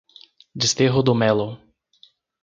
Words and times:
Desterro 0.55 1.03
do 1.03 1.13
Melo 1.13 1.59